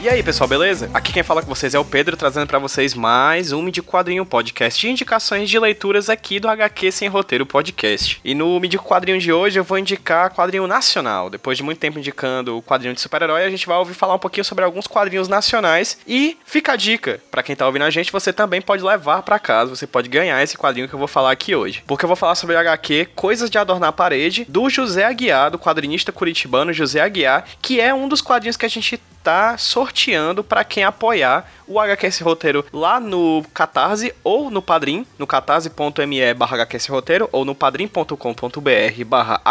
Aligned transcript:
E 0.00 0.08
aí, 0.08 0.22
pessoal, 0.22 0.46
beleza? 0.46 0.88
Aqui 0.94 1.12
quem 1.12 1.24
fala 1.24 1.42
com 1.42 1.52
vocês 1.52 1.74
é 1.74 1.78
o 1.78 1.84
Pedro, 1.84 2.16
trazendo 2.16 2.46
pra 2.46 2.60
vocês 2.60 2.94
mais 2.94 3.50
um 3.50 3.68
de 3.68 3.82
Quadrinho 3.82 4.24
Podcast 4.24 4.80
de 4.80 4.88
indicações 4.88 5.50
de 5.50 5.58
leituras 5.58 6.08
aqui 6.08 6.38
do 6.38 6.46
HQ 6.46 6.92
Sem 6.92 7.08
Roteiro 7.08 7.44
Podcast. 7.44 8.20
E 8.24 8.32
no 8.32 8.60
Mídia 8.60 8.78
Quadrinho 8.78 9.18
de 9.18 9.32
hoje 9.32 9.58
eu 9.58 9.64
vou 9.64 9.76
indicar 9.76 10.32
quadrinho 10.32 10.68
nacional. 10.68 11.28
Depois 11.28 11.58
de 11.58 11.64
muito 11.64 11.80
tempo 11.80 11.98
indicando 11.98 12.56
o 12.56 12.62
quadrinho 12.62 12.94
de 12.94 13.00
super-herói, 13.00 13.42
a 13.42 13.50
gente 13.50 13.66
vai 13.66 13.76
ouvir 13.76 13.92
falar 13.92 14.14
um 14.14 14.20
pouquinho 14.20 14.44
sobre 14.44 14.64
alguns 14.64 14.86
quadrinhos 14.86 15.26
nacionais. 15.26 15.98
E 16.06 16.38
fica 16.44 16.74
a 16.74 16.76
dica, 16.76 17.20
pra 17.28 17.42
quem 17.42 17.56
tá 17.56 17.66
ouvindo 17.66 17.84
a 17.84 17.90
gente, 17.90 18.12
você 18.12 18.32
também 18.32 18.62
pode 18.62 18.84
levar 18.84 19.22
pra 19.22 19.40
casa, 19.40 19.74
você 19.74 19.86
pode 19.86 20.08
ganhar 20.08 20.40
esse 20.40 20.56
quadrinho 20.56 20.88
que 20.88 20.94
eu 20.94 20.98
vou 20.98 21.08
falar 21.08 21.32
aqui 21.32 21.56
hoje. 21.56 21.82
Porque 21.88 22.04
eu 22.04 22.08
vou 22.08 22.16
falar 22.16 22.36
sobre 22.36 22.54
o 22.54 22.58
HQ 22.60 23.08
Coisas 23.16 23.50
de 23.50 23.58
Adornar 23.58 23.88
a 23.88 23.92
Parede, 23.92 24.46
do 24.48 24.70
José 24.70 25.04
Aguiar, 25.04 25.50
do 25.50 25.58
quadrinista 25.58 26.12
curitibano 26.12 26.72
José 26.72 27.00
Aguiar, 27.00 27.44
que 27.60 27.80
é 27.80 27.92
um 27.92 28.08
dos 28.08 28.20
quadrinhos 28.20 28.56
que 28.56 28.64
a 28.64 28.70
gente 28.70 29.00
tá 29.28 29.58
sorteando 29.58 30.42
para 30.42 30.64
quem 30.64 30.84
apoiar 30.84 31.46
o 31.66 31.78
HQS 31.78 32.20
Roteiro 32.20 32.64
lá 32.72 32.98
no 32.98 33.44
Catarse 33.52 34.14
ou 34.24 34.50
no 34.50 34.62
Padrim, 34.62 35.06
no 35.18 35.26
catarse.me 35.26 36.32
barra 36.32 36.66
Roteiro 36.88 37.28
ou 37.30 37.44
no 37.44 37.54
padrim.com.br 37.54 39.04
barra 39.06 39.42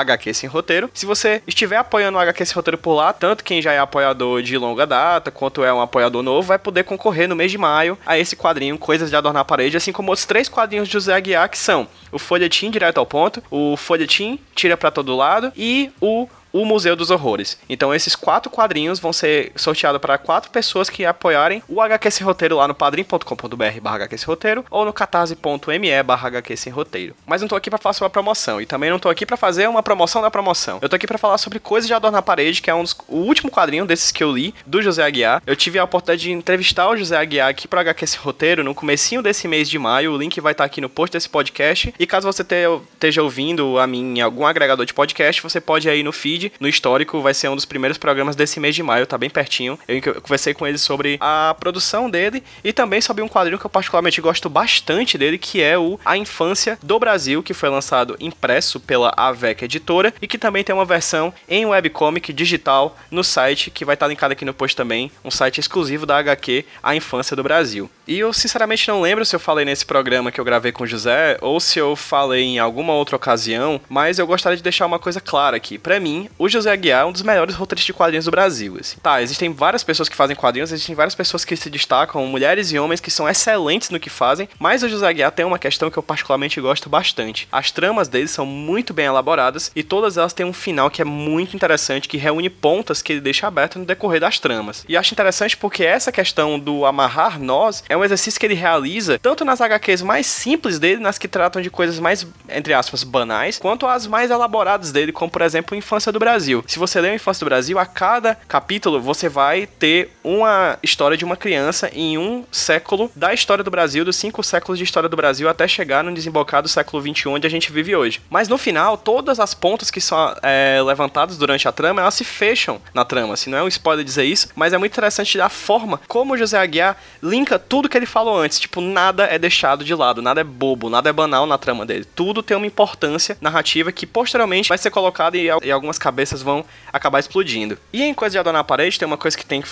Roteiro. 0.50 0.90
Se 0.96 1.06
você 1.06 1.44
estiver 1.46 1.78
apoiando 1.78 2.18
o 2.18 2.22
HQS 2.22 2.54
Roteiro 2.54 2.80
por 2.80 2.96
lá, 2.96 3.14
tanto 3.14 3.44
quem 3.44 3.62
já 3.62 3.72
é 3.72 3.78
apoiador 3.78 4.42
de 4.42 4.58
longa 4.58 4.88
data, 4.88 5.30
quanto 5.30 5.64
é 5.64 5.72
um 5.72 5.80
apoiador 5.80 6.24
novo, 6.24 6.48
vai 6.48 6.58
poder 6.58 6.84
concorrer 6.84 7.30
no 7.30 7.36
mês 7.36 7.52
de 7.52 7.60
maio 7.60 8.00
a 8.04 8.18
esse 8.18 8.36
quadrinho 8.36 8.80
Coisas 8.80 9.12
de 9.12 9.16
Adornar 9.16 9.42
a 9.42 9.46
Parede, 9.46 9.78
assim 9.78 9.92
como 9.92 10.12
os 10.12 10.26
três 10.26 10.50
quadrinhos 10.50 10.88
de 10.88 10.94
José 10.94 11.14
Aguiar, 11.14 11.50
que 11.50 11.58
são 11.58 11.88
o 12.12 12.18
Folhetim 12.18 12.72
Direto 12.72 12.98
ao 12.98 13.06
Ponto, 13.06 13.44
o 13.52 13.78
Folhetim 13.78 14.40
Tira 14.56 14.76
para 14.76 14.90
Todo 14.90 15.16
Lado 15.16 15.54
e 15.56 15.92
o 16.02 16.28
o 16.52 16.66
Museu 16.66 16.96
dos 16.96 17.10
Horrores. 17.12 17.58
Então 17.70 17.94
esses 17.94 18.16
quatro 18.16 18.50
quadrinhos 18.52 19.00
vão 19.00 19.12
ser 19.14 19.52
sorteados 19.56 20.02
para 20.02 20.18
quatro 20.18 20.52
pessoas 20.52 20.90
que 20.90 21.06
apoiarem 21.06 21.62
o 21.68 21.82
HQS 21.82 22.20
Roteiro 22.22 22.58
lá 22.58 22.68
no 22.68 22.76
padrim.com.br 22.76 23.82
barra 23.82 24.08
Roteiro 24.26 24.66
ou 24.70 24.86
no 24.86 24.94
catarse.me 24.94 26.04
barra 26.04 26.32
Roteiro. 26.72 27.16
Mas 27.26 27.42
não 27.42 27.48
tô 27.48 27.56
aqui 27.56 27.70
para 27.70 27.80
falar 27.80 27.94
sobre 27.94 28.08
a 28.08 28.10
promoção 28.10 28.62
e 28.62 28.66
também 28.66 28.90
não 28.90 29.00
tô 29.00 29.10
aqui 29.10 29.26
para 29.26 29.38
fazer 29.38 29.68
uma 29.68 29.84
promoção 29.84 30.22
da 30.22 30.32
promoção. 30.32 30.80
Eu 30.82 30.90
tô 30.90 30.96
aqui 30.96 31.08
para 31.08 31.18
falar 31.18 31.38
sobre 31.38 31.60
Coisas 31.60 31.88
de 31.88 31.94
Adornar 31.94 32.22
Parede, 32.24 32.62
que 32.62 32.70
é 32.70 32.76
um 32.76 32.84
dos, 32.84 32.96
o 33.08 33.18
último 33.18 33.52
quadrinho 33.52 33.86
desses 33.86 34.12
que 34.12 34.24
eu 34.24 34.32
li, 34.32 34.54
do 34.66 34.82
José 34.82 35.04
Aguiar. 35.04 35.42
Eu 35.46 35.56
tive 35.56 35.80
a 35.80 35.84
oportunidade 35.84 36.24
de 36.24 36.32
entrevistar 36.32 36.88
o 36.90 36.98
José 36.98 37.18
Aguiar 37.18 37.50
aqui 37.50 37.68
pro 37.68 37.80
HQS 37.80 38.16
Roteiro 38.16 38.64
no 38.64 38.74
comecinho 38.76 39.22
desse 39.22 39.48
mês 39.48 39.70
de 39.70 39.78
maio. 39.80 40.14
O 40.14 40.18
link 40.18 40.40
vai 40.42 40.52
estar 40.52 40.64
aqui 40.64 40.82
no 40.82 40.90
post 40.90 41.14
desse 41.14 41.30
podcast. 41.30 41.94
E 42.00 42.06
caso 42.08 42.26
você 42.32 42.44
te- 42.44 42.56
esteja 42.94 43.22
ouvindo 43.24 43.78
a 43.80 43.88
mim 43.88 44.18
em 44.18 44.22
algum 44.22 44.46
agregador 44.46 44.86
de 44.86 44.94
podcast, 44.94 45.42
você 45.42 45.60
pode 45.60 45.88
ir 45.88 45.92
aí 45.92 46.04
no 46.04 46.12
feed 46.12 46.37
no 46.60 46.68
histórico, 46.68 47.22
vai 47.22 47.34
ser 47.34 47.50
um 47.50 47.56
dos 47.56 47.66
primeiros 47.66 47.98
programas 47.98 48.36
desse 48.36 48.60
mês 48.60 48.76
de 48.76 48.84
maio, 48.84 49.06
tá 49.06 49.18
bem 49.18 49.30
pertinho. 49.30 49.78
Eu 49.88 49.98
eu 50.08 50.22
conversei 50.22 50.54
com 50.54 50.66
ele 50.66 50.78
sobre 50.78 51.18
a 51.20 51.56
produção 51.60 52.10
dele 52.10 52.44
e 52.64 52.72
também 52.72 53.02
sobre 53.02 53.24
um 53.24 53.28
quadrinho 53.28 53.60
que 53.60 53.66
eu 53.66 53.70
particularmente 53.70 54.22
gosto 54.22 54.50
bastante 54.50 55.18
dele, 55.18 55.38
que 55.38 55.62
é 55.62 55.78
o 55.78 56.00
A 56.06 56.18
Infância 56.18 56.78
do 56.82 57.00
Brasil, 57.00 57.44
que 57.44 57.54
foi 57.54 57.70
lançado 57.70 58.16
impresso 58.20 58.80
pela 58.80 59.14
Avec 59.16 59.64
Editora 59.64 60.14
e 60.22 60.28
que 60.28 60.38
também 60.38 60.64
tem 60.64 60.74
uma 60.74 60.86
versão 60.86 61.34
em 61.48 61.66
webcomic 61.66 62.32
digital 62.32 62.98
no 63.12 63.24
site, 63.24 63.72
que 63.72 63.86
vai 63.86 63.96
estar 63.96 64.08
linkado 64.08 64.32
aqui 64.32 64.46
no 64.46 64.54
post 64.54 64.76
também, 64.76 65.12
um 65.24 65.32
site 65.32 65.60
exclusivo 65.60 66.06
da 66.06 66.18
HQ 66.18 66.66
A 66.82 66.96
Infância 66.96 67.36
do 67.36 67.44
Brasil. 67.44 67.90
E 68.08 68.20
eu 68.20 68.32
sinceramente 68.32 68.88
não 68.88 69.02
lembro 69.02 69.26
se 69.26 69.36
eu 69.36 69.40
falei 69.40 69.66
nesse 69.66 69.86
programa 69.86 70.32
que 70.32 70.40
eu 70.40 70.46
gravei 70.46 70.72
com 70.72 70.86
o 70.86 70.88
José 70.88 71.38
ou 71.42 71.60
se 71.60 71.78
eu 71.78 71.94
falei 71.94 72.42
em 72.42 72.58
alguma 72.58 72.94
outra 72.94 73.18
ocasião, 73.18 73.82
mas 73.90 74.18
eu 74.18 74.26
gostaria 74.26 74.56
de 74.56 74.64
deixar 74.64 74.86
uma 74.86 74.98
coisa 74.98 75.20
clara 75.20 75.58
aqui. 75.58 75.78
Pra 75.78 76.00
mim, 76.00 76.30
o 76.40 76.48
José 76.48 76.72
Aguiar 76.72 77.02
é 77.02 77.06
um 77.06 77.12
dos 77.12 77.22
melhores 77.22 77.56
roteiristas 77.56 77.88
de 77.88 77.94
quadrinhos 77.94 78.24
do 78.24 78.32
Brasil. 78.32 78.78
assim. 78.80 78.98
Tá, 79.04 79.22
existem 79.22 79.52
várias 79.52 79.84
pessoas 79.84 80.08
que 80.08 80.16
fazem 80.16 80.38
quadrinhos, 80.38 80.72
existem 80.72 80.96
várias 80.96 81.16
pessoas 81.16 81.44
que 81.44 81.58
se 81.58 81.70
destacam, 81.70 82.26
mulheres 82.26 82.72
e 82.72 82.80
homens 82.80 83.02
que 83.02 83.12
são 83.12 83.28
excelentes 83.28 83.90
no 83.90 84.00
que 84.00 84.10
fazem, 84.10 84.48
mas 84.58 84.84
o 84.84 84.90
José 84.90 85.06
Aguiar 85.06 85.32
tem 85.34 85.46
uma 85.46 85.60
questão 85.60 85.92
que 85.92 85.98
eu 85.98 86.04
particularmente 86.04 86.62
gosto 86.62 86.88
bastante. 86.88 87.46
As 87.52 87.72
tramas 87.72 88.08
dele 88.08 88.30
são 88.30 88.46
muito 88.46 88.94
bem 88.94 89.08
elaboradas 89.08 89.70
e 89.76 89.84
todas 89.84 90.16
elas 90.16 90.32
têm 90.32 90.46
um 90.46 90.54
final 90.54 90.90
que 90.90 91.02
é 91.02 91.06
muito 91.06 91.58
interessante, 91.58 92.08
que 92.08 92.16
reúne 92.16 92.50
pontas 92.50 93.02
que 93.02 93.12
ele 93.12 93.22
deixa 93.22 93.48
abertas 93.48 93.82
no 93.82 93.86
decorrer 93.86 94.22
das 94.22 94.40
tramas. 94.40 94.86
E 94.88 94.96
acho 94.96 95.14
interessante 95.14 95.58
porque 95.58 95.84
essa 95.84 96.10
questão 96.10 96.58
do 96.58 96.86
amarrar 96.86 97.38
nós 97.38 97.84
é 97.90 97.97
um 97.98 98.06
exercício 98.06 98.40
que 98.40 98.46
ele 98.46 98.54
realiza 98.54 99.20
tanto 99.20 99.44
nas 99.44 99.62
HQs 99.62 100.02
mais 100.02 100.28
simples 100.28 100.80
dele, 100.80 101.02
nas 101.02 101.18
que 101.18 101.28
tratam 101.28 101.62
de 101.62 101.70
coisas 101.70 102.00
mais, 102.00 102.26
entre 102.50 102.74
aspas, 102.74 103.04
banais, 103.04 103.58
quanto 103.58 103.88
as 103.88 104.08
mais 104.08 104.32
elaboradas 104.32 104.92
dele, 104.92 105.12
como 105.12 105.32
por 105.32 105.42
exemplo 105.42 105.76
Infância 105.76 106.12
do 106.12 106.20
Brasil. 106.20 106.64
Se 106.68 106.80
você 106.80 107.00
o 107.00 107.14
Infância 107.14 107.46
do 107.46 107.50
Brasil, 107.50 107.78
a 107.80 107.86
cada 107.86 108.36
capítulo 108.48 109.00
você 109.00 109.30
vai 109.30 109.68
ter 109.68 110.12
uma 110.24 110.78
história 110.82 111.18
de 111.18 111.24
uma 111.24 111.36
criança 111.36 111.90
em 111.94 112.18
um 112.18 112.44
século 112.52 113.12
da 113.16 113.34
história 113.34 113.64
do 113.64 113.72
Brasil, 113.72 114.04
dos 114.04 114.16
cinco 114.16 114.44
séculos 114.44 114.78
de 114.78 114.84
história 114.84 115.08
do 115.08 115.16
Brasil, 115.16 115.48
até 115.48 115.68
chegar 115.68 116.04
no 116.04 116.14
desembocar 116.14 116.62
do 116.62 116.68
século 116.68 117.02
XXI, 117.02 117.30
onde 117.30 117.48
a 117.48 117.50
gente 117.50 117.72
vive 117.72 117.96
hoje. 117.96 118.22
Mas 118.30 118.48
no 118.48 118.58
final, 118.58 118.98
todas 118.98 119.40
as 119.40 119.54
pontas 119.54 119.92
que 119.92 120.02
são 120.02 120.36
é, 120.42 120.82
levantadas 120.84 121.38
durante 121.38 121.68
a 121.68 121.72
trama, 121.72 122.02
elas 122.02 122.14
se 122.14 122.24
fecham 122.24 122.82
na 122.94 123.06
trama. 123.06 123.34
Assim, 123.34 123.50
não 123.50 123.58
é 123.58 123.64
um 123.64 123.68
spoiler 123.68 124.04
dizer 124.04 124.26
isso, 124.26 124.50
mas 124.56 124.74
é 124.74 124.78
muito 124.78 124.92
interessante 124.94 125.40
a 125.40 125.50
forma 125.50 126.00
como 126.08 126.38
José 126.38 126.58
Aguiar 126.58 126.98
linka 127.22 127.60
tudo 127.60 127.87
que 127.90 127.98
ele 127.98 128.06
falou 128.06 128.38
antes. 128.38 128.60
Tipo, 128.60 128.82
nada 128.82 129.26
é 129.26 129.38
deixado 129.38 129.84
de 129.84 129.94
lado, 129.94 130.22
nada 130.22 130.42
é 130.42 130.44
bobo, 130.44 130.90
nada 130.90 131.10
é 131.10 131.14
banal 131.14 131.46
na 131.46 131.58
trama 131.58 131.86
dele. 131.86 132.06
Tudo 132.16 132.44
tem 132.44 132.56
uma 132.56 132.66
importância 132.66 133.38
narrativa 133.42 133.92
que 133.92 134.06
posteriormente 134.06 134.70
vai 134.70 134.78
ser 134.78 134.90
colocada 134.90 135.38
e, 135.38 135.48
e 135.64 135.72
algumas 135.72 135.98
cabeças 135.98 136.42
vão 136.42 136.66
acabar 136.92 137.20
explodindo. 137.20 137.78
E 137.92 138.04
em 138.04 138.14
Coisa 138.14 138.34
de 138.34 138.40
Adornar 138.40 138.62
a 138.62 138.64
Parede, 138.64 139.00
tem 139.00 139.06
uma 139.06 139.18
coisa 139.18 139.38
que 139.38 139.46
tem, 139.46 139.64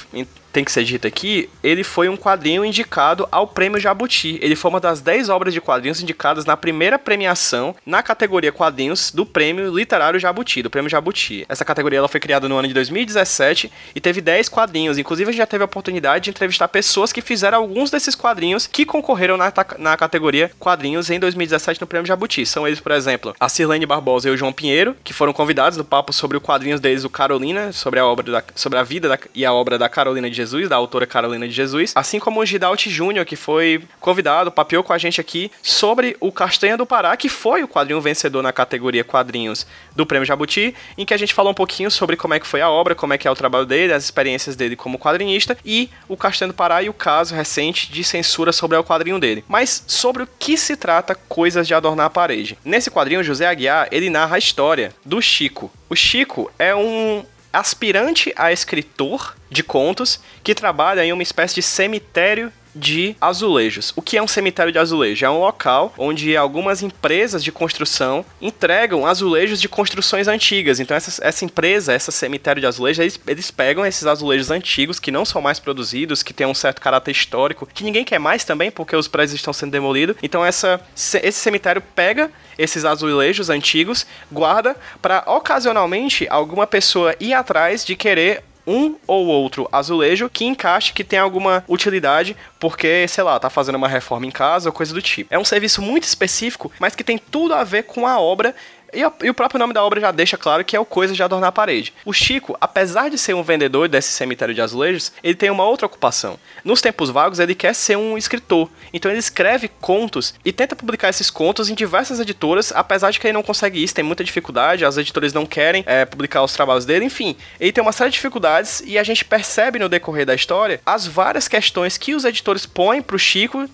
tem 0.56 0.64
que 0.64 0.72
ser 0.72 0.86
dita 0.86 1.10
aqui: 1.10 1.50
ele 1.62 1.84
foi 1.84 2.08
um 2.08 2.16
quadrinho 2.16 2.64
indicado 2.64 3.28
ao 3.30 3.46
Prêmio 3.46 3.78
Jabuti. 3.78 4.40
Ele 4.42 4.56
foi 4.56 4.70
uma 4.70 4.80
das 4.80 5.02
10 5.02 5.28
obras 5.28 5.54
de 5.54 5.60
quadrinhos 5.60 6.02
indicadas 6.02 6.46
na 6.46 6.56
primeira 6.56 6.98
premiação 6.98 7.76
na 7.86 8.02
categoria 8.02 8.54
quadrinhos 8.54 9.12
do 9.12 9.26
Prêmio 9.26 9.76
Literário 9.76 10.18
Jabuti, 10.18 10.62
do 10.62 10.70
Prêmio 10.70 10.90
Jabuti. 10.90 11.46
Essa 11.50 11.66
categoria 11.66 12.00
ela 12.00 12.08
foi 12.08 12.22
criada 12.22 12.48
no 12.48 12.56
ano 12.56 12.70
de 12.70 12.74
2017 12.74 13.70
e 13.94 14.00
teve 14.00 14.22
10 14.22 14.48
quadrinhos. 14.48 14.98
Inclusive, 14.98 15.30
a 15.30 15.32
gente 15.34 15.40
já 15.40 15.46
teve 15.46 15.62
a 15.62 15.66
oportunidade 15.66 16.26
de 16.26 16.30
entrevistar 16.30 16.70
pessoas 16.70 17.12
que 17.12 17.22
fizeram 17.22 17.58
alguns 17.58 17.92
desses 17.92 18.16
quadrinhos 18.16 18.66
que 18.66 18.86
concorreram 18.86 19.36
na, 19.36 19.52
na 19.78 19.98
categoria 19.98 20.50
quadrinhos 20.58 21.10
em 21.10 21.20
2017 21.20 21.82
no 21.82 21.88
Prêmio 21.88 22.08
Jabuti. 22.08 22.46
São 22.46 22.66
eles, 22.66 22.80
por 22.80 22.94
exemplo, 22.94 23.36
a 23.38 23.50
Cirlene 23.50 23.86
Barbosa 23.86 24.30
e 24.30 24.32
o 24.32 24.38
João 24.38 24.54
Pinheiro, 24.54 24.96
que 25.04 25.12
foram 25.12 25.34
convidados 25.34 25.78
no 25.78 25.84
papo 25.84 26.14
sobre 26.14 26.38
o 26.38 26.42
quadrinhos 26.42 26.80
deles, 26.80 27.04
o 27.04 27.10
Carolina, 27.10 27.74
sobre 27.74 28.00
a 28.00 28.06
obra 28.06 28.32
da, 28.32 28.44
sobre 28.56 28.80
a 28.80 28.84
vida 28.84 29.10
da, 29.10 29.20
e 29.34 29.44
a 29.44 29.52
obra 29.52 29.78
da 29.78 29.90
Carolina 29.90 30.30
de 30.30 30.45
Jesus, 30.46 30.70
da 30.70 30.76
autora 30.76 31.08
Carolina 31.08 31.48
de 31.48 31.54
Jesus, 31.54 31.92
assim 31.96 32.20
como 32.20 32.40
o 32.40 32.46
Gidalt 32.46 32.88
Júnior, 32.88 33.26
que 33.26 33.36
foi 33.36 33.84
convidado, 34.00 34.52
papeou 34.52 34.84
com 34.84 34.94
a 34.94 34.98
gente 34.98 35.20
aqui 35.20 35.52
sobre 35.62 36.16
o 36.20 36.32
Castanha 36.32 36.78
do 36.78 36.86
Pará, 36.86 37.18
que 37.18 37.28
foi 37.28 37.64
o 37.64 37.68
quadrinho 37.68 38.00
vencedor 38.00 38.44
na 38.44 38.54
categoria 38.54 39.04
quadrinhos 39.04 39.66
do 39.96 40.06
Prêmio 40.06 40.26
Jabuti, 40.26 40.76
em 40.98 41.06
que 41.06 41.14
a 41.14 41.18
gente 41.18 41.34
falou 41.34 41.52
um 41.52 41.56
pouquinho 41.56 41.90
sobre 41.90 42.16
como 42.16 42.34
é 42.34 42.40
que 42.40 42.48
foi 42.48 42.62
a 42.62 42.70
obra, 42.70 42.94
como 42.94 43.14
é 43.14 43.18
que 43.18 43.28
é 43.28 43.32
o 43.32 43.36
trabalho 43.36 43.66
dele, 43.66 43.94
as 43.94 44.04
experiências 44.04 44.56
dele 44.56 44.76
como 44.76 45.00
quadrinista 45.00 45.58
e 45.66 45.90
o 46.08 46.16
Castanha 46.16 46.50
do 46.50 46.54
Pará 46.54 46.84
e 46.84 46.90
o 46.90 46.94
caso 46.94 47.34
recente 47.34 47.92
de 47.92 48.04
censura 48.04 48.52
sobre 48.52 48.78
o 48.78 48.84
quadrinho 48.84 49.20
dele. 49.20 49.44
Mas 49.48 49.84
sobre 49.88 50.24
o 50.24 50.28
que 50.40 50.58
se 50.58 50.76
trata 50.76 51.16
Coisas 51.16 51.68
de 51.68 51.74
Adornar 51.74 52.06
a 52.06 52.10
Parede. 52.10 52.58
Nesse 52.64 52.92
quadrinho, 52.92 53.24
José 53.24 53.48
Aguiar, 53.48 53.88
ele 53.92 54.10
narra 54.10 54.36
a 54.36 54.40
história 54.40 54.94
do 55.04 55.22
Chico. 55.22 55.72
O 55.90 55.96
Chico 55.96 56.52
é 56.60 56.76
um 56.76 57.26
aspirante 57.56 58.34
a 58.36 58.52
escritor 58.52 59.36
de 59.50 59.64
contos 59.64 60.20
que 60.44 60.54
trabalha 60.54 61.06
em 61.06 61.14
uma 61.14 61.24
espécie 61.24 61.56
de 61.56 61.62
cemitério 61.62 62.52
de 62.76 63.16
azulejos. 63.22 63.94
O 63.96 64.02
que 64.02 64.18
é 64.18 64.22
um 64.22 64.28
cemitério 64.28 64.72
de 64.72 64.78
azulejo? 64.78 65.26
É 65.26 65.30
um 65.30 65.40
local 65.40 65.94
onde 65.98 66.36
algumas 66.36 66.84
empresas 66.84 67.44
de 67.44 67.52
construção 67.52 68.26
entregam 68.42 69.06
azulejos 69.06 69.62
de 69.62 69.70
construções 69.70 70.28
antigas. 70.28 70.80
Então, 70.80 70.96
essa, 70.96 71.26
essa 71.26 71.46
empresa, 71.46 71.94
essa 71.94 72.12
cemitério 72.12 72.60
de 72.60 72.68
azulejos, 72.68 73.00
eles, 73.00 73.20
eles 73.28 73.52
pegam 73.52 73.86
esses 73.86 74.06
azulejos 74.06 74.52
antigos 74.52 75.00
que 75.00 75.12
não 75.12 75.24
são 75.24 75.42
mais 75.42 75.60
produzidos, 75.60 76.22
que 76.22 76.34
têm 76.34 76.46
um 76.46 76.54
certo 76.54 76.82
caráter 76.82 77.12
histórico, 77.12 77.68
que 77.74 77.84
ninguém 77.84 78.04
quer 78.04 78.20
mais 78.20 78.44
também, 78.44 78.70
porque 78.70 78.96
os 78.96 79.08
prédios 79.08 79.36
estão 79.36 79.54
sendo 79.54 79.72
demolidos. 79.72 80.18
Então, 80.22 80.46
essa, 80.46 80.82
esse 80.96 81.40
cemitério 81.40 81.82
pega 81.82 82.30
esses 82.58 82.86
azulejos 82.86 83.50
antigos, 83.50 84.06
guarda 84.32 84.76
para 85.02 85.24
ocasionalmente 85.28 86.28
alguma 86.30 86.68
pessoa 86.68 87.16
ir 87.20 87.34
atrás 87.34 87.86
de 87.86 87.96
querer 87.96 88.44
um 88.68 88.96
ou 89.08 89.28
outro 89.28 89.68
azulejo 89.72 90.30
que 90.30 90.46
encaixe, 90.46 90.94
que 90.94 91.04
tenha 91.04 91.22
alguma 91.22 91.64
utilidade, 91.68 92.36
porque, 92.60 93.08
sei 93.08 93.24
lá, 93.24 93.40
tá 93.40 93.50
fazendo 93.50 93.76
uma 93.76 93.88
reforma 93.88 94.26
em 94.26 94.32
casa 94.32 94.70
ou 94.70 94.74
coisa 94.74 94.94
do 94.94 95.02
tipo. 95.02 95.34
É 95.34 95.40
um 95.40 95.46
serviço 95.46 95.82
muito 95.82 96.04
específico, 96.04 96.72
mas 96.80 96.96
que 96.96 97.04
tem 97.04 97.18
tudo 97.18 97.54
a 97.54 97.64
ver 97.64 97.84
com 97.84 98.08
a 98.08 98.20
obra 98.20 98.56
E, 98.96 99.04
a- 99.04 99.12
e 99.24 99.30
o 99.30 99.34
próprio 99.34 99.60
nome 99.60 99.74
da 99.74 99.84
obra 99.84 100.00
já 100.00 100.12
deixa 100.12 100.38
claro 100.38 100.64
que 100.64 100.76
é 100.76 100.80
o 100.80 100.86
Coisa 100.86 101.14
de 101.14 101.22
Adornar 101.22 101.50
a 101.50 101.52
Parede. 101.52 101.94
O 102.06 102.14
Chico, 102.14 102.58
apesar 102.60 103.10
de 103.10 103.18
ser 103.18 103.34
um 103.34 103.44
vendedor 103.44 103.88
desse 103.90 104.12
cemitério 104.12 104.56
de 104.56 104.62
azulejos, 104.62 105.12
ele 105.24 105.36
tem 105.36 105.50
uma 105.50 105.66
outra 105.66 105.86
ocupação. 105.86 106.40
Nos 106.64 106.82
tempos 106.82 107.10
vagos, 107.10 107.40
ele 107.40 107.54
quer 107.54 107.76
ser 107.76 107.98
um 107.98 108.18
escritor. 108.18 108.70
Então 108.94 109.12
ele 109.12 109.20
escreve 109.20 109.68
contos 109.68 110.34
e 110.44 110.52
tenta 110.52 110.76
publicar 110.76 111.10
esses 111.10 111.30
contos 111.30 111.70
em 111.70 111.76
diversas 111.76 112.20
editoras, 112.20 112.72
apesar 112.74 113.12
de 113.12 113.20
que 113.20 113.28
ele 113.28 113.34
não 113.34 113.44
consegue 113.44 113.84
isso, 113.84 113.94
tem 113.94 114.04
muita 114.04 114.24
dificuldade, 114.24 114.86
as 114.86 114.98
editoras 114.98 115.34
não 115.34 115.46
querem 115.46 115.84
é, 115.86 116.06
publicar 116.06 116.42
os 116.44 116.54
trabalhos 116.54 116.86
dele, 116.86 117.06
enfim. 117.06 117.36
Ele 117.60 117.72
tem 117.72 117.82
uma 117.82 117.92
série 117.92 118.10
de 118.10 118.16
dificuldades 118.16 118.82
e 118.86 118.98
a 118.98 119.04
gente 119.04 119.26
percebe 119.26 119.78
no 119.80 119.90
decorrer 119.90 120.26
da 120.26 120.34
história 120.34 120.80
as 120.86 121.06
várias 121.06 121.48
questões 121.48 121.98
que 121.98 122.16
os 122.16 122.24
editores 122.26 122.66
põem 122.66 123.02
pro 123.02 123.20
Chico, 123.20 123.70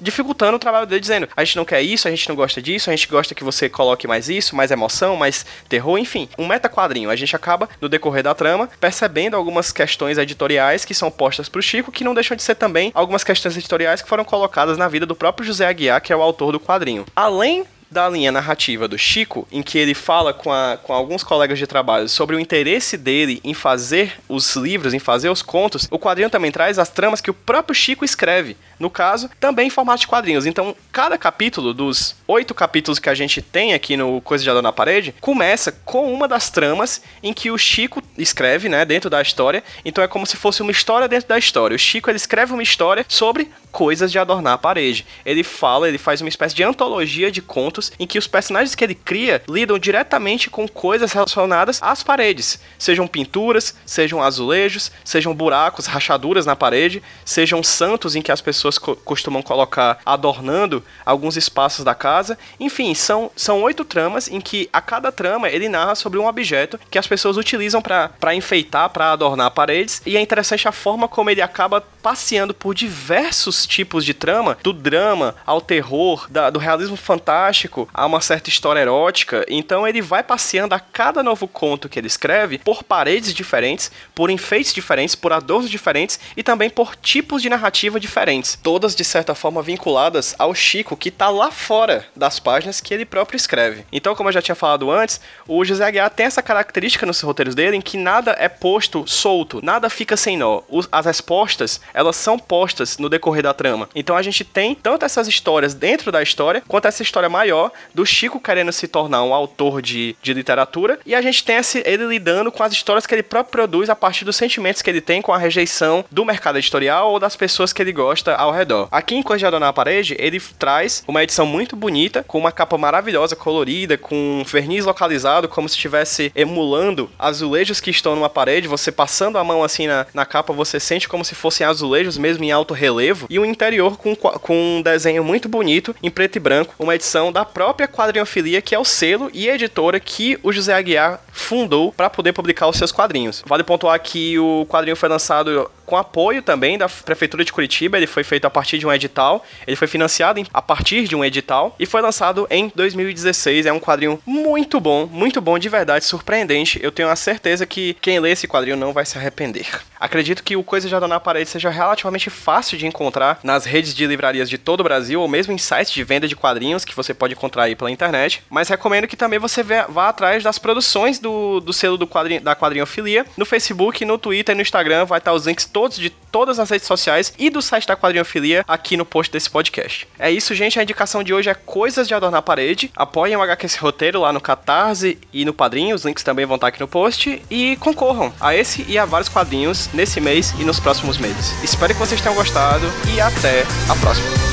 dificultando 0.00 0.56
o 0.56 0.58
trabalho 0.58 0.86
dele, 0.86 1.00
dizendo: 1.00 1.28
a 1.36 1.44
gente 1.44 1.56
não 1.56 1.64
quer 1.64 1.82
isso, 1.82 2.08
a 2.08 2.10
gente 2.10 2.28
não 2.28 2.36
gosta 2.36 2.60
disso, 2.60 2.90
a 2.90 2.96
gente 2.96 3.08
gosta 3.08 3.34
que 3.34 3.44
você 3.44 3.68
coloque 3.68 4.06
mais 4.06 4.28
isso, 4.28 4.56
mais 4.56 4.70
emoção, 4.70 5.16
mais 5.16 5.44
terror, 5.68 5.98
enfim. 5.98 6.28
Um 6.38 6.46
meta-quadrinho. 6.46 7.10
A 7.10 7.16
gente 7.16 7.34
acaba, 7.36 7.68
no 7.80 7.88
decorrer 7.88 8.22
da 8.22 8.34
trama, 8.34 8.68
percebendo 8.80 9.36
algumas 9.36 9.72
questões 9.72 10.18
editoriais 10.18 10.84
que 10.84 10.94
são 10.94 11.10
postas 11.10 11.48
pro 11.48 11.62
Chico, 11.62 11.92
que 11.92 12.04
não 12.04 12.14
deixam 12.14 12.36
de 12.36 12.42
ser 12.42 12.54
também 12.54 12.90
algumas 12.94 13.24
questões 13.24 13.56
editoriais 13.56 14.02
que 14.02 14.08
foram 14.08 14.24
colocadas 14.24 14.78
na 14.78 14.88
vida 14.88 15.06
do 15.06 15.14
próprio 15.14 15.46
José 15.46 15.66
Aguiar, 15.66 16.00
que 16.00 16.12
é 16.12 16.16
o 16.16 16.22
autor 16.22 16.52
do 16.52 16.60
quadrinho. 16.60 17.04
Além 17.14 17.64
da 17.90 18.08
linha 18.08 18.32
narrativa 18.32 18.88
do 18.88 18.98
Chico, 18.98 19.46
em 19.50 19.62
que 19.62 19.78
ele 19.78 19.94
fala 19.94 20.32
com, 20.34 20.52
a- 20.52 20.78
com 20.82 20.92
alguns 20.92 21.22
colegas 21.22 21.58
de 21.58 21.66
trabalho 21.66 22.08
sobre 22.08 22.36
o 22.36 22.40
interesse 22.40 22.96
dele 22.96 23.40
em 23.44 23.54
fazer 23.54 24.14
os 24.28 24.56
livros, 24.56 24.92
em 24.94 24.98
fazer 24.98 25.28
os 25.30 25.42
contos, 25.42 25.86
o 25.90 25.98
quadrinho 25.98 26.30
também 26.30 26.50
traz 26.50 26.78
as 26.78 26.88
tramas 26.88 27.20
que 27.20 27.30
o 27.30 27.34
próprio 27.34 27.74
Chico 27.74 28.04
escreve. 28.04 28.56
No 28.78 28.90
caso, 28.90 29.30
também 29.40 29.68
em 29.68 29.70
formato 29.70 30.00
de 30.00 30.06
quadrinhos. 30.06 30.44
Então, 30.44 30.76
cada 30.92 31.16
capítulo 31.16 31.72
dos 31.72 32.14
oito 32.28 32.54
capítulos 32.54 32.98
que 32.98 33.08
a 33.08 33.14
gente 33.14 33.40
tem 33.40 33.72
aqui 33.72 33.96
no 33.96 34.20
Coisa 34.20 34.44
de 34.44 34.50
Adão 34.50 34.60
na 34.60 34.72
Parede 34.72 35.14
começa 35.20 35.72
com 35.72 36.12
uma 36.12 36.28
das 36.28 36.50
tramas 36.50 37.00
em 37.22 37.32
que 37.32 37.50
o 37.50 37.56
Chico 37.56 38.02
escreve, 38.18 38.68
né, 38.68 38.84
dentro 38.84 39.08
da 39.08 39.22
história. 39.22 39.64
Então 39.84 40.04
é 40.04 40.08
como 40.08 40.26
se 40.26 40.36
fosse 40.36 40.60
uma 40.60 40.70
história 40.70 41.08
dentro 41.08 41.28
da 41.28 41.38
história. 41.38 41.74
O 41.74 41.78
Chico 41.78 42.10
ele 42.10 42.16
escreve 42.18 42.52
uma 42.52 42.62
história 42.62 43.04
sobre 43.08 43.50
coisas 43.72 44.10
de 44.12 44.18
adornar 44.18 44.54
a 44.54 44.58
parede. 44.58 45.06
Ele 45.24 45.42
fala, 45.42 45.88
ele 45.88 45.98
faz 45.98 46.20
uma 46.20 46.28
espécie 46.28 46.54
de 46.54 46.62
antologia 46.62 47.30
de 47.30 47.40
contos 47.42 47.75
em 47.98 48.06
que 48.06 48.18
os 48.18 48.26
personagens 48.26 48.74
que 48.74 48.84
ele 48.84 48.94
cria 48.94 49.42
lidam 49.48 49.78
diretamente 49.78 50.48
com 50.50 50.66
coisas 50.68 51.12
relacionadas 51.12 51.78
às 51.82 52.02
paredes, 52.02 52.58
sejam 52.78 53.06
pinturas, 53.06 53.74
sejam 53.84 54.22
azulejos, 54.22 54.90
sejam 55.04 55.34
buracos, 55.34 55.86
rachaduras 55.86 56.46
na 56.46 56.56
parede, 56.56 57.02
sejam 57.24 57.62
santos 57.62 58.14
em 58.16 58.22
que 58.22 58.32
as 58.32 58.40
pessoas 58.40 58.78
co- 58.78 58.96
costumam 58.96 59.42
colocar 59.42 59.98
adornando 60.04 60.82
alguns 61.04 61.36
espaços 61.36 61.84
da 61.84 61.94
casa. 61.94 62.38
Enfim, 62.58 62.94
são, 62.94 63.30
são 63.36 63.62
oito 63.62 63.84
tramas 63.84 64.28
em 64.28 64.40
que 64.40 64.68
a 64.72 64.80
cada 64.80 65.10
trama 65.12 65.48
ele 65.48 65.68
narra 65.68 65.94
sobre 65.94 66.18
um 66.18 66.26
objeto 66.26 66.78
que 66.90 66.98
as 66.98 67.06
pessoas 67.06 67.36
utilizam 67.36 67.82
para 67.82 68.34
enfeitar, 68.34 68.90
para 68.90 69.12
adornar 69.12 69.50
paredes. 69.50 70.02
E 70.06 70.16
é 70.16 70.20
interessante 70.20 70.68
a 70.68 70.72
forma 70.72 71.08
como 71.08 71.30
ele 71.30 71.42
acaba 71.42 71.80
passeando 72.02 72.54
por 72.54 72.74
diversos 72.74 73.66
tipos 73.66 74.04
de 74.04 74.14
trama, 74.14 74.56
do 74.62 74.72
drama 74.72 75.34
ao 75.44 75.60
terror, 75.60 76.26
da- 76.30 76.50
do 76.50 76.58
realismo 76.58 76.96
fantástico 76.96 77.65
a 77.92 78.06
uma 78.06 78.20
certa 78.20 78.48
história 78.48 78.80
erótica. 78.80 79.44
Então 79.48 79.86
ele 79.86 80.00
vai 80.00 80.22
passeando 80.22 80.74
a 80.74 80.80
cada 80.80 81.22
novo 81.22 81.46
conto 81.48 81.88
que 81.88 81.98
ele 81.98 82.06
escreve 82.06 82.58
por 82.58 82.82
paredes 82.82 83.32
diferentes, 83.32 83.90
por 84.14 84.30
enfeites 84.30 84.72
diferentes, 84.72 85.14
por 85.14 85.32
adornos 85.32 85.70
diferentes 85.70 86.18
e 86.36 86.42
também 86.42 86.70
por 86.70 86.94
tipos 86.96 87.42
de 87.42 87.48
narrativa 87.48 87.98
diferentes. 87.98 88.58
Todas 88.62 88.94
de 88.94 89.04
certa 89.04 89.34
forma 89.34 89.62
vinculadas 89.62 90.34
ao 90.38 90.54
Chico 90.54 90.96
que 90.96 91.10
tá 91.10 91.28
lá 91.28 91.50
fora 91.50 92.06
das 92.14 92.38
páginas 92.38 92.80
que 92.80 92.92
ele 92.92 93.04
próprio 93.04 93.36
escreve. 93.36 93.84
Então, 93.90 94.14
como 94.14 94.28
eu 94.28 94.32
já 94.32 94.42
tinha 94.42 94.54
falado 94.54 94.90
antes, 94.90 95.20
o 95.46 95.64
José 95.64 95.84
Aguiar 95.84 96.10
tem 96.10 96.26
essa 96.26 96.42
característica 96.42 97.06
nos 97.06 97.20
roteiros 97.20 97.54
dele 97.54 97.76
em 97.76 97.80
que 97.80 97.96
nada 97.96 98.36
é 98.38 98.48
posto 98.48 99.04
solto, 99.06 99.60
nada 99.62 99.88
fica 99.88 100.16
sem 100.16 100.36
nó. 100.36 100.62
As 100.90 101.06
respostas, 101.06 101.80
elas 101.94 102.16
são 102.16 102.38
postas 102.38 102.98
no 102.98 103.08
decorrer 103.08 103.42
da 103.42 103.54
trama. 103.54 103.88
Então 103.94 104.16
a 104.16 104.22
gente 104.22 104.44
tem 104.44 104.74
tanto 104.74 105.04
essas 105.04 105.26
histórias 105.28 105.74
dentro 105.74 106.12
da 106.12 106.22
história, 106.22 106.62
quanto 106.66 106.86
essa 106.86 107.02
história 107.02 107.28
maior 107.28 107.55
do 107.94 108.04
Chico 108.04 108.40
querendo 108.40 108.72
se 108.72 108.86
tornar 108.86 109.22
um 109.22 109.34
autor 109.34 109.82
de, 109.82 110.16
de 110.22 110.32
literatura, 110.32 110.98
e 111.04 111.14
a 111.14 111.22
gente 111.22 111.44
tem 111.44 111.56
esse, 111.56 111.82
ele 111.86 112.06
lidando 112.06 112.52
com 112.52 112.62
as 112.62 112.72
histórias 112.72 113.06
que 113.06 113.14
ele 113.14 113.22
próprio 113.22 113.52
produz 113.52 113.88
a 113.88 113.96
partir 113.96 114.24
dos 114.24 114.36
sentimentos 114.36 114.82
que 114.82 114.90
ele 114.90 115.00
tem 115.00 115.22
com 115.22 115.32
a 115.32 115.38
rejeição 115.38 116.04
do 116.10 116.24
mercado 116.24 116.58
editorial 116.58 117.10
ou 117.10 117.18
das 117.18 117.36
pessoas 117.36 117.72
que 117.72 117.80
ele 117.80 117.92
gosta 117.92 118.34
ao 118.34 118.52
redor. 118.52 118.88
Aqui 118.90 119.14
em 119.14 119.22
Coisa 119.22 119.40
de 119.40 119.46
Adornar 119.46 119.70
a 119.70 119.72
Parede, 119.72 120.14
ele 120.18 120.38
traz 120.58 121.02
uma 121.08 121.22
edição 121.22 121.46
muito 121.46 121.74
bonita, 121.74 122.22
com 122.26 122.38
uma 122.38 122.52
capa 122.52 122.76
maravilhosa, 122.76 123.34
colorida, 123.34 123.96
com 123.96 124.40
um 124.40 124.44
verniz 124.44 124.84
localizado, 124.84 125.48
como 125.48 125.68
se 125.68 125.74
estivesse 125.74 126.30
emulando 126.34 127.10
azulejos 127.18 127.80
que 127.80 127.90
estão 127.90 128.14
numa 128.14 128.28
parede. 128.28 128.68
Você 128.68 128.92
passando 128.92 129.38
a 129.38 129.44
mão 129.44 129.64
assim 129.64 129.86
na, 129.86 130.06
na 130.12 130.26
capa, 130.26 130.52
você 130.52 130.78
sente 130.78 131.08
como 131.08 131.24
se 131.24 131.34
fossem 131.34 131.66
azulejos 131.66 132.18
mesmo 132.18 132.44
em 132.44 132.52
alto 132.52 132.74
relevo. 132.74 133.26
E 133.30 133.38
o 133.38 133.44
interior 133.44 133.96
com, 133.96 134.14
com 134.14 134.76
um 134.76 134.82
desenho 134.82 135.24
muito 135.24 135.48
bonito, 135.48 135.96
em 136.02 136.10
preto 136.10 136.36
e 136.36 136.40
branco, 136.40 136.74
uma 136.78 136.94
edição 136.94 137.32
da 137.32 137.44
própria 137.46 137.88
Quadrinhofilia, 137.88 138.60
que 138.60 138.74
é 138.74 138.78
o 138.78 138.84
selo 138.84 139.30
e 139.32 139.48
editora 139.48 139.98
que 139.98 140.38
o 140.42 140.52
José 140.52 140.74
Aguiar 140.74 141.20
fundou 141.32 141.92
para 141.92 142.10
poder 142.10 142.32
publicar 142.32 142.68
os 142.68 142.76
seus 142.76 142.92
quadrinhos. 142.92 143.42
Vale 143.46 143.62
pontuar 143.62 143.98
que 144.00 144.38
o 144.38 144.66
quadrinho 144.68 144.96
foi 144.96 145.08
lançado 145.08 145.70
com 145.86 145.96
apoio 145.96 146.42
também 146.42 146.76
da 146.76 146.88
Prefeitura 146.88 147.44
de 147.44 147.52
Curitiba, 147.52 147.96
ele 147.96 148.06
foi 148.06 148.24
feito 148.24 148.44
a 148.44 148.50
partir 148.50 148.78
de 148.78 148.86
um 148.86 148.92
edital, 148.92 149.44
ele 149.66 149.76
foi 149.76 149.86
financiado 149.86 150.26
a 150.52 150.60
partir 150.60 151.06
de 151.06 151.14
um 151.14 151.24
edital 151.24 151.74
e 151.78 151.86
foi 151.86 152.02
lançado 152.02 152.46
em 152.50 152.70
2016. 152.74 153.66
É 153.66 153.72
um 153.72 153.80
quadrinho 153.80 154.20
muito 154.26 154.80
bom, 154.80 155.06
muito 155.06 155.40
bom 155.40 155.58
de 155.58 155.68
verdade, 155.68 156.04
surpreendente. 156.04 156.80
Eu 156.82 156.90
tenho 156.90 157.08
a 157.08 157.16
certeza 157.16 157.64
que 157.64 157.96
quem 158.00 158.18
lê 158.18 158.32
esse 158.32 158.48
quadrinho 158.48 158.76
não 158.76 158.92
vai 158.92 159.06
se 159.06 159.16
arrepender. 159.16 159.66
Acredito 159.98 160.42
que 160.42 160.56
o 160.56 160.62
Coisa 160.62 160.88
de 160.88 160.94
Adornar 160.94 161.16
na 161.16 161.20
Parede 161.20 161.48
seja 161.48 161.70
relativamente 161.70 162.28
fácil 162.28 162.76
de 162.76 162.86
encontrar 162.86 163.38
nas 163.42 163.64
redes 163.64 163.94
de 163.94 164.06
livrarias 164.06 164.50
de 164.50 164.58
todo 164.58 164.80
o 164.80 164.84
Brasil 164.84 165.20
ou 165.20 165.28
mesmo 165.28 165.52
em 165.52 165.58
sites 165.58 165.92
de 165.92 166.04
venda 166.04 166.28
de 166.28 166.36
quadrinhos 166.36 166.84
que 166.84 166.94
você 166.94 167.14
pode 167.14 167.32
encontrar 167.32 167.64
aí 167.64 167.74
pela 167.74 167.90
internet. 167.90 168.42
Mas 168.50 168.68
recomendo 168.68 169.06
que 169.06 169.16
também 169.16 169.38
você 169.38 169.62
vá 169.62 170.08
atrás 170.08 170.42
das 170.42 170.58
produções 170.58 171.18
do, 171.18 171.60
do 171.60 171.72
selo 171.72 171.96
do 171.96 172.06
quadrinho, 172.06 172.40
da 172.40 172.54
Quadrinhofilia 172.54 173.24
no 173.36 173.46
Facebook, 173.46 174.04
no 174.04 174.18
Twitter 174.18 174.54
e 174.54 174.56
no 174.56 174.62
Instagram. 174.62 175.06
Vai 175.06 175.18
estar 175.18 175.32
os 175.32 175.46
links 175.46 175.64
todos 175.76 175.98
de 175.98 176.08
todas 176.08 176.58
as 176.58 176.70
redes 176.70 176.86
sociais 176.86 177.34
e 177.38 177.50
do 177.50 177.60
site 177.60 177.86
da 177.86 177.94
Quadrinhofilia 177.94 178.64
aqui 178.66 178.96
no 178.96 179.04
post 179.04 179.30
desse 179.30 179.50
podcast. 179.50 180.08
É 180.18 180.30
isso, 180.30 180.54
gente. 180.54 180.80
A 180.80 180.82
indicação 180.82 181.22
de 181.22 181.34
hoje 181.34 181.50
é 181.50 181.54
Coisas 181.54 182.08
de 182.08 182.14
Adornar 182.14 182.38
a 182.38 182.42
Parede. 182.42 182.90
Apoiem 182.96 183.36
o 183.36 183.42
HQ 183.42 183.66
esse 183.66 183.78
roteiro 183.78 184.22
lá 184.22 184.32
no 184.32 184.40
Catarse 184.40 185.18
e 185.34 185.44
no 185.44 185.52
Padrinho. 185.52 185.94
Os 185.94 186.06
links 186.06 186.24
também 186.24 186.46
vão 186.46 186.54
estar 186.54 186.68
aqui 186.68 186.80
no 186.80 186.88
post. 186.88 187.42
E 187.50 187.76
concorram 187.76 188.32
a 188.40 188.56
esse 188.56 188.86
e 188.88 188.96
a 188.96 189.04
vários 189.04 189.28
quadrinhos 189.28 189.90
nesse 189.92 190.18
mês 190.18 190.54
e 190.58 190.64
nos 190.64 190.80
próximos 190.80 191.18
meses. 191.18 191.52
Espero 191.62 191.92
que 191.92 192.00
vocês 192.00 192.22
tenham 192.22 192.34
gostado 192.34 192.86
e 193.14 193.20
até 193.20 193.64
a 193.90 193.96
próxima. 193.96 194.45